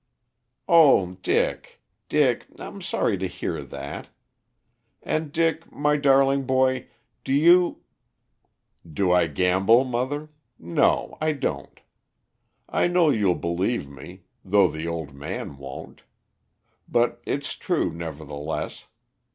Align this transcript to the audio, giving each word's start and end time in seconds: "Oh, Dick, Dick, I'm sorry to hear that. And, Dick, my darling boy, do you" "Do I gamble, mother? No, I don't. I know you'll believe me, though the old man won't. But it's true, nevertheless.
"Oh, 0.67 1.17
Dick, 1.21 1.79
Dick, 2.09 2.47
I'm 2.57 2.81
sorry 2.81 3.19
to 3.19 3.27
hear 3.27 3.61
that. 3.61 4.07
And, 5.03 5.31
Dick, 5.31 5.71
my 5.71 5.95
darling 5.95 6.45
boy, 6.47 6.87
do 7.23 7.31
you" 7.31 7.83
"Do 8.97 9.11
I 9.11 9.27
gamble, 9.27 9.83
mother? 9.83 10.29
No, 10.57 11.19
I 11.21 11.33
don't. 11.33 11.79
I 12.67 12.87
know 12.87 13.11
you'll 13.11 13.35
believe 13.35 13.87
me, 13.87 14.23
though 14.43 14.69
the 14.69 14.87
old 14.87 15.13
man 15.13 15.57
won't. 15.57 16.01
But 16.89 17.21
it's 17.27 17.53
true, 17.55 17.93
nevertheless. 17.93 18.87